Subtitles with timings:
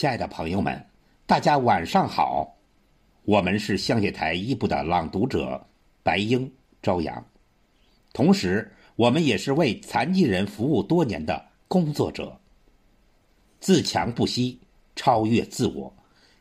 [0.00, 0.86] 亲爱的朋友们，
[1.26, 2.54] 大家晚上好，
[3.24, 5.66] 我们是香雪台一部的朗读者
[6.04, 6.48] 白英、
[6.80, 7.26] 朝阳，
[8.12, 12.38] 同时我们也是为残疾人服务多年的工作者。
[13.58, 14.60] 自强不息，
[14.94, 15.92] 超越自我，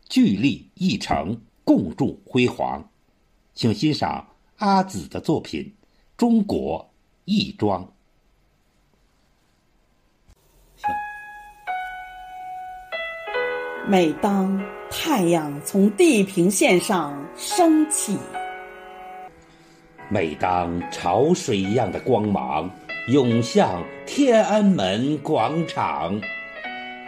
[0.08, 2.88] 聚力一成，共筑辉煌。
[3.56, 5.64] 请欣赏阿紫的作品
[6.16, 6.88] 《中国
[7.26, 7.84] 亦庄》。
[13.90, 18.18] 每当太阳从地平线上升起，
[20.10, 22.70] 每当潮水一样的光芒
[23.08, 26.20] 涌向天安门广场，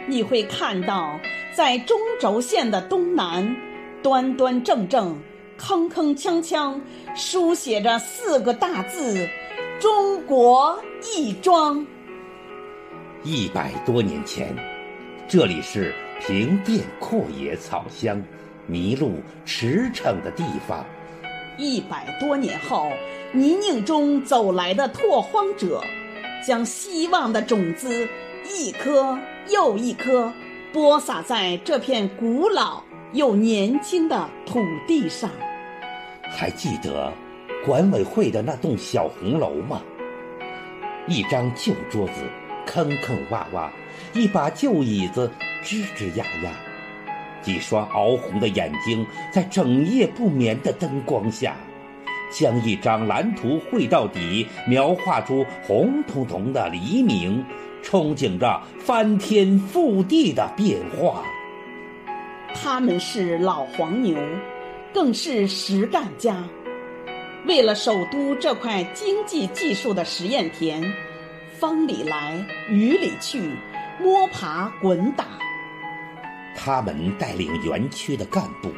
[0.08, 1.20] 你会看到，
[1.52, 3.54] 在中轴线的东南，
[4.02, 5.14] 端端正正、
[5.58, 6.80] 铿铿锵锵，
[7.14, 9.28] 书写着四个大字
[9.78, 10.82] ：“中国
[11.14, 11.86] 亦庄”。
[13.22, 14.56] 一百多年前，
[15.28, 15.94] 这里是。
[16.20, 18.22] 平甸阔野草香，
[18.68, 19.14] 麋鹿
[19.46, 20.84] 驰骋的地方。
[21.56, 22.92] 一百多年后，
[23.32, 25.82] 泥泞中走来的拓荒者，
[26.46, 28.06] 将希望的种子
[28.46, 30.30] 一颗又一颗
[30.74, 32.82] 播撒在这片古老
[33.14, 35.30] 又年轻的土地上。
[36.22, 37.10] 还记得
[37.64, 39.80] 管委会的那栋小红楼吗？
[41.08, 42.12] 一张旧桌子，
[42.66, 43.70] 坑坑洼洼；
[44.12, 45.30] 一把旧椅子。
[45.62, 46.50] 吱吱呀呀，
[47.42, 51.54] 几双熬红的眼睛在整夜不眠的灯光下，
[52.32, 57.44] 将一张蓝图绘到底，描画出红彤彤的黎明，
[57.82, 61.22] 憧憬着翻天覆地的变化。
[62.54, 64.18] 他们是老黄牛，
[64.92, 66.42] 更是实干家。
[67.46, 70.82] 为了首都这块经济技术的实验田，
[71.58, 73.40] 风里来雨里去，
[73.98, 75.26] 摸爬滚打。
[76.62, 78.70] 他们带领园区的干部，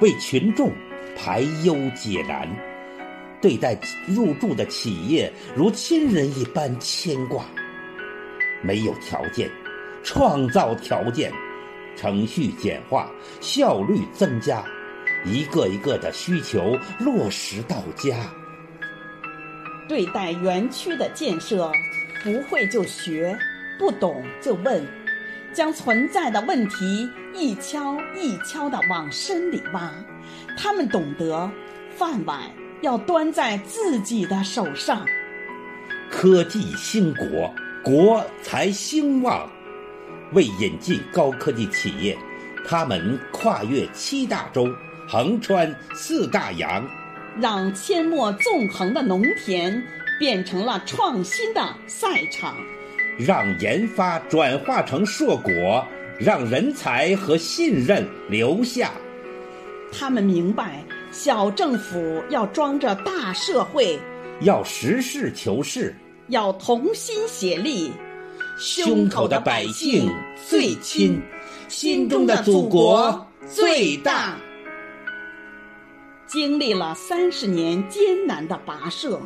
[0.00, 0.70] 为群众
[1.16, 2.48] 排忧解难，
[3.42, 3.76] 对待
[4.06, 7.44] 入驻的企业如亲人一般牵挂。
[8.62, 9.50] 没有条件，
[10.04, 11.32] 创造条件，
[11.96, 14.64] 程序简化，效率增加，
[15.24, 18.14] 一个一个的需求落实到家。
[19.88, 21.72] 对待园区的建设，
[22.22, 23.36] 不会就学，
[23.80, 24.86] 不懂就问。
[25.52, 29.92] 将存在的问题一敲一敲地往深里挖，
[30.56, 31.50] 他们懂得
[31.96, 32.42] 饭碗
[32.80, 35.04] 要端在自己的手上。
[36.10, 39.48] 科技兴国，国才兴旺。
[40.32, 42.16] 为引进高科技企业，
[42.64, 44.68] 他们跨越七大洲，
[45.08, 46.88] 横穿四大洋，
[47.40, 49.82] 让阡陌纵横的农田
[50.20, 52.56] 变成了创新的赛场。
[53.20, 55.86] 让研发转化成硕果，
[56.18, 58.92] 让人才和信任留下。
[59.92, 63.98] 他们明白，小政府要装着大社会，
[64.40, 65.94] 要实事求是，
[66.28, 67.92] 要同心协力。
[68.58, 70.10] 胸口的百姓
[70.48, 71.20] 最亲，
[71.68, 74.36] 心中的祖国最大。
[76.26, 79.20] 经历了三十年艰难的跋涉。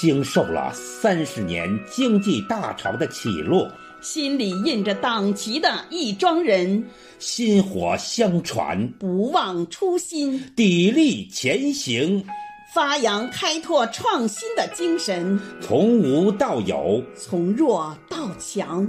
[0.00, 3.68] 经受了三十年经济大潮的起落，
[4.00, 6.88] 心里印着党旗的亦庄人，
[7.18, 12.24] 薪火相传，不忘初心，砥砺前行，
[12.72, 18.88] 发扬开拓创新的精神，从无到有，从弱到强，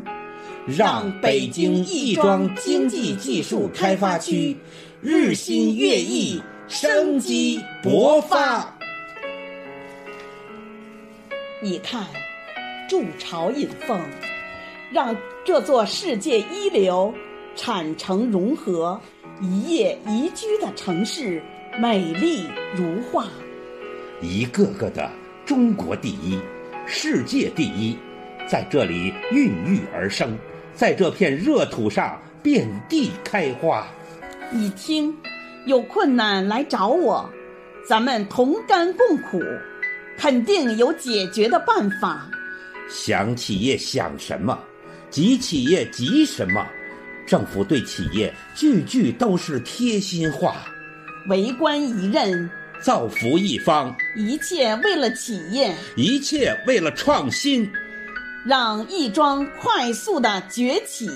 [0.68, 4.56] 让北京亦庄经济技术开发区
[5.02, 8.79] 日新月异，生机勃发。
[11.62, 12.06] 你看，
[12.88, 14.00] 筑巢引凤，
[14.94, 17.14] 让这座世界一流、
[17.54, 18.98] 产城融合、
[19.42, 21.44] 一业宜居的城市
[21.78, 23.28] 美丽如画。
[24.22, 25.12] 一个个的
[25.46, 26.40] 中国第一、
[26.88, 27.98] 世界第一，
[28.48, 30.38] 在这里孕育而生，
[30.74, 33.86] 在这片热土上遍地开花。
[34.50, 35.14] 你听，
[35.66, 37.30] 有困难来找我，
[37.86, 39.42] 咱们同甘共苦。
[40.20, 42.30] 肯定有解决的办法。
[42.90, 44.60] 想企业想什么，
[45.10, 46.68] 急企业急什么，
[47.26, 50.66] 政府对企业句句都是贴心话。
[51.30, 52.50] 为官一任，
[52.82, 57.72] 造福一方，一切为了企业，一切为了创新，
[58.46, 61.10] 让亦庄快速的崛起。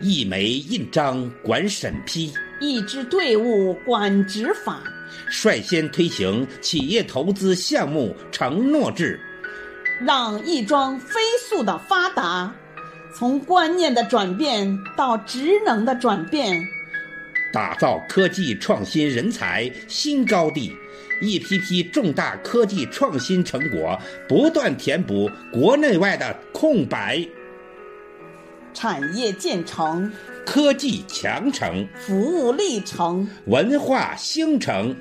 [0.00, 4.82] 一枚印章管审批，一支队伍管执法。
[5.30, 9.18] 率先推行企业投资项目承诺制，
[10.00, 12.54] 让亦庄飞速的发达，
[13.14, 16.62] 从观念的转变到职能的转变，
[17.52, 20.72] 打造科技创新人才新高地。
[21.20, 27.26] 一批批重大科技创新成果不断填补国内外的空白，
[28.78, 30.08] 产业建成、
[30.46, 34.94] 科技强城、服务历程、文化兴城。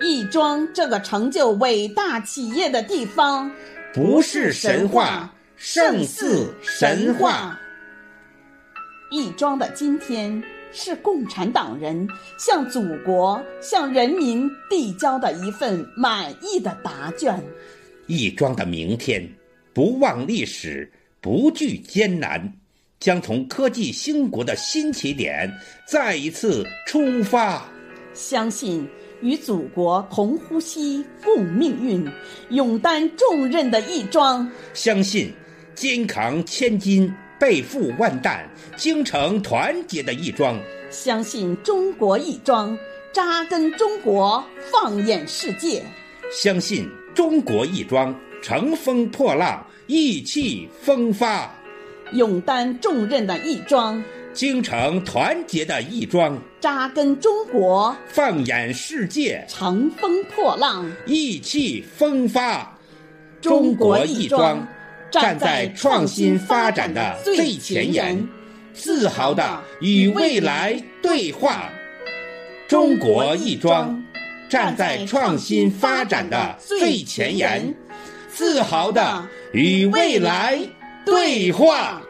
[0.00, 3.50] 亦庄这个成就伟大企业的地方，
[3.92, 7.58] 不是神话，胜似神话。
[9.10, 10.40] 亦庄的今天。
[10.72, 12.06] 是共产党人
[12.38, 17.42] 向祖国、向人民递交的一份满意的答卷。
[18.06, 19.28] 亦庄的明天，
[19.74, 20.88] 不忘历史，
[21.20, 22.52] 不惧艰难，
[23.00, 25.52] 将从科技兴国的新起点
[25.84, 27.66] 再一次出发。
[28.14, 28.86] 相信
[29.20, 32.06] 与祖国同呼吸、共命运、
[32.50, 35.32] 勇担重任的亦庄，相信
[35.74, 37.12] 肩扛千斤。
[37.40, 40.60] 背负万担，精诚团结的亦庄，
[40.90, 42.78] 相信中国亦庄，
[43.14, 45.80] 扎根中国，放眼世界；
[46.30, 51.50] 相信中国亦庄，乘风破浪，意气风发；
[52.12, 54.02] 勇担重任的亦庄，
[54.32, 62.78] 精诚团结的亦庄，扎根中国，放眼世界，乘风破浪，意气风发。
[63.40, 64.66] 中国亦庄。
[65.12, 68.28] 站在创新发展的最前沿，
[68.72, 71.68] 自豪地与未来对话。
[72.68, 74.00] 中国亦庄
[74.48, 77.74] 站在创新发展的最前沿，
[78.28, 80.60] 自豪地与未来
[81.04, 82.02] 对话。